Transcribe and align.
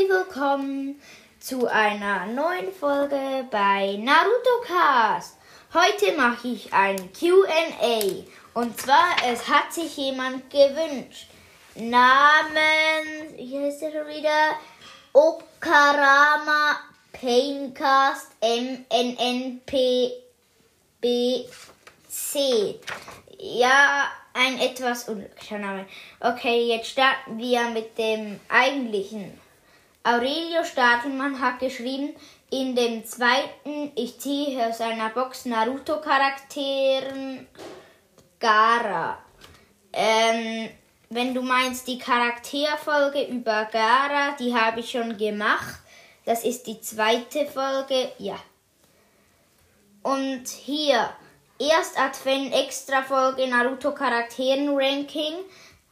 herzlich 0.00 0.16
willkommen 0.16 1.00
zu 1.40 1.66
einer 1.66 2.24
neuen 2.26 2.72
Folge 2.72 3.44
bei 3.50 3.98
Naruto 3.98 4.62
Cast. 4.66 5.36
Heute 5.74 6.16
mache 6.16 6.48
ich 6.48 6.72
ein 6.72 7.12
QA 7.12 8.24
und 8.54 8.80
zwar 8.80 9.16
es 9.26 9.46
hat 9.48 9.70
sich 9.72 9.94
jemand 9.98 10.48
gewünscht. 10.48 11.26
Namen, 11.74 13.34
hier 13.36 13.68
ist 13.68 13.82
er 13.82 13.92
schon 13.92 14.06
wieder, 14.08 14.54
Okarama 15.12 16.78
Paincast 17.12 18.30
MNNPBC. 18.40 19.60
Ja, 23.38 24.10
ein 24.32 24.60
etwas 24.60 25.08
unglücklicher 25.10 25.58
Name. 25.58 25.86
Okay, 26.20 26.68
jetzt 26.68 26.88
starten 26.88 27.36
wir 27.36 27.68
mit 27.70 27.98
dem 27.98 28.40
eigentlichen. 28.48 29.38
Aurelio 30.02 30.64
Stadelmann 30.64 31.38
hat 31.40 31.58
geschrieben, 31.58 32.14
in 32.50 32.74
dem 32.74 33.04
zweiten, 33.04 33.92
ich 33.94 34.18
ziehe 34.18 34.66
aus 34.66 34.80
einer 34.80 35.10
Box 35.10 35.44
Naruto-Charakteren 35.44 37.46
Gara. 38.38 39.18
Ähm, 39.92 40.70
wenn 41.10 41.34
du 41.34 41.42
meinst 41.42 41.86
die 41.86 41.98
Charakterfolge 41.98 43.24
über 43.24 43.66
Gara, 43.66 44.34
die 44.38 44.54
habe 44.54 44.80
ich 44.80 44.90
schon 44.90 45.18
gemacht. 45.18 45.80
Das 46.24 46.44
ist 46.44 46.66
die 46.66 46.80
zweite 46.80 47.44
Folge, 47.46 48.12
ja. 48.18 48.38
Und 50.02 50.48
hier 50.48 51.10
erst 51.58 52.00
Advent 52.00 52.54
extra 52.54 53.02
Folge 53.02 53.46
Naruto 53.48 53.92
Charakteren 53.92 54.70
Ranking 54.70 55.34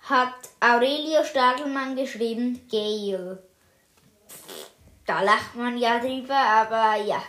hat 0.00 0.32
Aurelio 0.60 1.24
Stadelmann 1.24 1.94
geschrieben 1.94 2.66
Gale. 2.70 3.42
Da 5.06 5.22
lacht 5.22 5.54
man 5.54 5.78
ja 5.78 5.98
drüber, 5.98 6.36
aber 6.36 6.96
ja. 7.02 7.22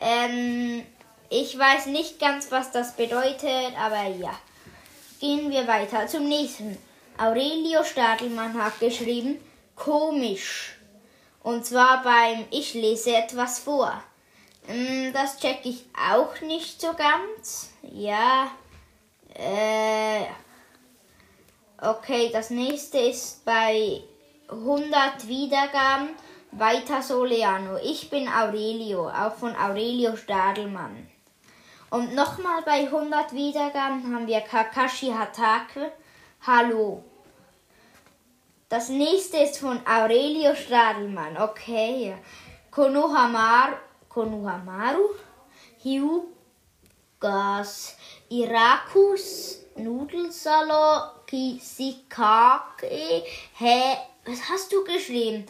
Ähm, 0.00 0.84
ich 1.30 1.56
weiß 1.58 1.86
nicht 1.86 2.18
ganz, 2.18 2.50
was 2.50 2.72
das 2.72 2.96
bedeutet, 2.96 3.72
aber 3.78 4.08
ja. 4.08 4.34
Gehen 5.20 5.50
wir 5.50 5.68
weiter 5.68 6.06
zum 6.08 6.28
nächsten. 6.28 6.76
Aurelio 7.16 7.84
Stadelmann 7.84 8.60
hat 8.60 8.80
geschrieben 8.80 9.38
komisch. 9.76 10.76
Und 11.42 11.64
zwar 11.66 12.02
beim 12.02 12.44
Ich 12.50 12.74
lese 12.74 13.16
etwas 13.16 13.58
vor. 13.60 14.02
Mm, 14.68 15.12
das 15.12 15.38
check 15.38 15.60
ich 15.64 15.84
auch 16.10 16.40
nicht 16.40 16.80
so 16.80 16.92
ganz. 16.94 17.70
Ja. 17.82 18.50
Äh. 19.34 20.24
Okay, 21.80 22.30
das 22.32 22.50
nächste 22.50 22.98
ist 22.98 23.44
bei 23.44 24.02
100 24.48 25.28
Wiedergaben. 25.28 26.10
Weiter 26.52 27.00
Soleano. 27.00 27.78
Ich 27.82 28.10
bin 28.10 28.28
Aurelio, 28.28 29.08
auch 29.08 29.34
von 29.34 29.56
Aurelio 29.56 30.16
Stadelmann. 30.16 31.08
Und 31.88 32.14
nochmal 32.14 32.62
bei 32.62 32.84
100 32.84 33.32
Wiedergaben 33.32 34.14
haben 34.14 34.26
wir 34.26 34.40
Kakashi 34.42 35.08
Hatake. 35.08 35.92
Hallo. 36.46 37.02
Das 38.68 38.88
nächste 38.88 39.38
ist 39.38 39.58
von 39.58 39.80
Aurelio 39.86 40.54
Stadelmann. 40.54 41.38
Okay. 41.38 42.16
Konohamaru. 42.70 43.76
Konohamaru. 44.08 45.14
Hyugas. 45.82 47.96
Irakus. 48.30 49.58
Nudelsalo. 49.76 51.12
Kisikake. 51.26 53.24
Hä? 53.58 54.11
Was 54.24 54.48
hast 54.48 54.70
du 54.72 54.84
geschrieben? 54.84 55.46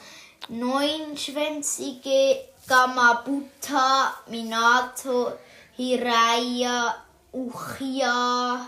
Neunschwänzige 0.49 2.43
Gamabuta. 2.67 4.15
Minato. 4.29 5.33
Hiraya. 5.77 6.95
Uchia. 7.33 8.67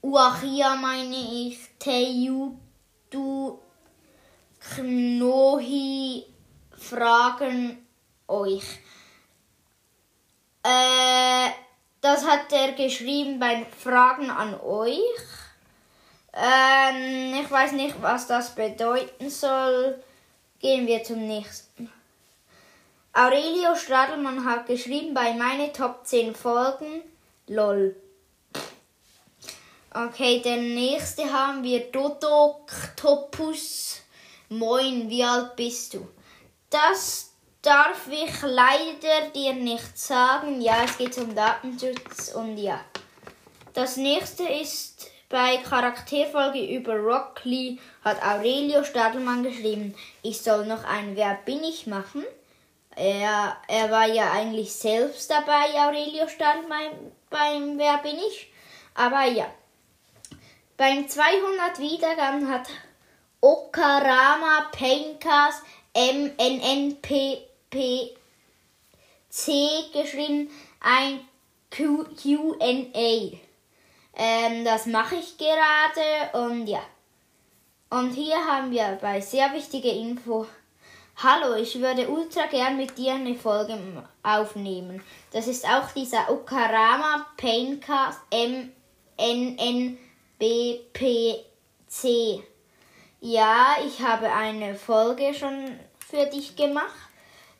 Uachia 0.00 0.74
meine 0.76 1.16
ich. 1.16 1.58
Teyutu. 1.78 3.58
Knohi. 4.58 6.24
Fragen 6.74 7.86
euch. 8.26 8.78
Äh, 10.62 11.50
das 12.00 12.26
hat 12.26 12.50
er 12.52 12.72
geschrieben 12.72 13.38
bei 13.38 13.66
Fragen 13.66 14.30
an 14.30 14.58
euch. 14.60 15.43
Ähm, 16.34 17.34
ich 17.42 17.50
weiß 17.50 17.72
nicht, 17.72 18.00
was 18.02 18.26
das 18.26 18.54
bedeuten 18.54 19.30
soll. 19.30 20.02
Gehen 20.58 20.86
wir 20.86 21.02
zum 21.04 21.26
nächsten. 21.26 21.90
Aurelio 23.12 23.76
Stradelmann 23.76 24.44
hat 24.44 24.66
geschrieben 24.66 25.14
bei 25.14 25.32
meine 25.34 25.72
Top 25.72 26.04
10 26.04 26.34
Folgen. 26.34 27.02
LOL. 27.46 27.94
Okay, 29.92 30.40
der 30.40 30.56
nächste 30.56 31.32
haben 31.32 31.62
wir 31.62 31.92
Dodoctopus. 31.92 34.00
Moin, 34.48 35.08
wie 35.08 35.22
alt 35.22 35.54
bist 35.54 35.94
du? 35.94 36.08
Das 36.68 37.30
darf 37.62 38.08
ich 38.10 38.42
leider 38.42 39.30
dir 39.32 39.52
nicht 39.52 39.96
sagen. 39.96 40.60
Ja, 40.60 40.82
es 40.84 40.98
geht 40.98 41.16
um 41.18 41.32
Datenschutz 41.32 42.32
und 42.34 42.58
ja. 42.58 42.80
Das 43.72 43.96
nächste 43.96 44.44
ist 44.44 44.93
bei 45.34 45.56
Charakterfolge 45.56 46.64
über 46.64 46.94
Rock 46.94 47.40
Lee 47.42 47.78
hat 48.04 48.22
Aurelio 48.24 48.84
Stadelmann 48.84 49.42
geschrieben, 49.42 49.92
ich 50.22 50.40
soll 50.40 50.64
noch 50.64 50.84
ein 50.84 51.16
Wer 51.16 51.40
bin 51.44 51.64
ich 51.64 51.88
machen. 51.88 52.24
Er, 52.94 53.56
er 53.66 53.90
war 53.90 54.06
ja 54.06 54.30
eigentlich 54.30 54.72
selbst 54.72 55.28
dabei, 55.28 55.74
Aurelio 55.74 56.28
Stadelmann 56.28 57.10
beim 57.30 57.76
Wer 57.76 57.98
bin 57.98 58.16
ich. 58.16 58.52
Aber 58.94 59.24
ja. 59.24 59.46
Beim 60.76 61.08
200 61.08 61.80
Wiedergaben 61.80 62.48
hat 62.48 62.68
Okarama 63.40 64.70
Paincast 64.70 65.64
MNNPPC 65.96 67.40
geschrieben 69.92 70.48
ein 70.78 71.26
QA. 71.72 73.40
Ähm, 74.16 74.64
das 74.64 74.86
mache 74.86 75.16
ich 75.16 75.36
gerade 75.36 76.46
und 76.46 76.66
ja. 76.66 76.82
Und 77.90 78.10
hier 78.12 78.36
haben 78.36 78.70
wir 78.70 78.98
bei 79.00 79.20
sehr 79.20 79.52
wichtige 79.52 79.90
Info. 79.90 80.46
Hallo, 81.16 81.54
ich 81.54 81.80
würde 81.80 82.08
ultra 82.08 82.46
gern 82.46 82.76
mit 82.76 82.98
dir 82.98 83.14
eine 83.14 83.36
Folge 83.36 83.78
aufnehmen. 84.22 85.00
Das 85.32 85.46
ist 85.46 85.64
auch 85.64 85.92
dieser 85.92 86.28
Okarama 86.28 87.26
Paincast 87.36 88.18
MNNBPC. 88.32 89.98
Ja, 93.20 93.76
ich 93.86 94.00
habe 94.00 94.32
eine 94.32 94.74
Folge 94.74 95.32
schon 95.34 95.78
für 95.98 96.26
dich 96.26 96.56
gemacht. 96.56 96.92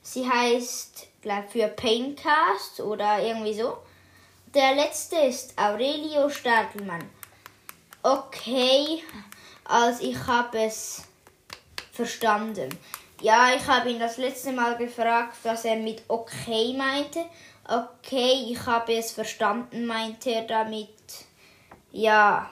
Sie 0.03 0.29
heißt, 0.29 1.07
glaube 1.23 1.49
für 1.49 1.69
Paincast 1.69 2.81
oder 2.81 3.23
irgendwie 3.23 3.55
so. 3.55 3.79
Der 4.55 4.77
letzte 4.77 5.17
ist 5.17 5.59
Aurelio 5.59 6.29
Stadelmann. 6.29 7.11
Okay, 8.05 9.03
also 9.65 10.05
ich 10.05 10.17
habe 10.29 10.63
es 10.63 11.03
verstanden. 11.91 12.69
Ja, 13.21 13.53
ich 13.57 13.67
habe 13.67 13.91
ihn 13.91 13.99
das 13.99 14.17
letzte 14.17 14.53
Mal 14.53 14.77
gefragt, 14.77 15.39
was 15.43 15.65
er 15.65 15.75
mit 15.75 16.05
okay 16.07 16.73
meinte. 16.77 17.25
Okay, 17.67 18.47
ich 18.53 18.65
habe 18.65 18.95
es 18.95 19.11
verstanden, 19.11 19.87
meinte 19.87 20.31
er 20.31 20.43
damit. 20.43 20.95
Ja. 21.91 22.49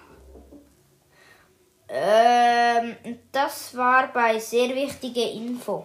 Ähm, 1.89 2.97
das 3.31 3.77
war 3.77 4.13
bei 4.13 4.41
sehr 4.41 4.75
wichtige 4.75 5.23
Info. 5.23 5.85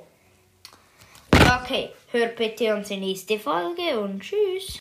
Okay, 1.32 1.92
hört 2.12 2.36
bitte 2.38 2.76
unsere 2.76 3.00
nächste 3.00 3.38
Folge 3.38 4.00
und 4.00 4.22
tschüss. 4.22 4.74